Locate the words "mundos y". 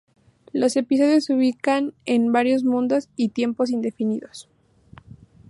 2.63-3.29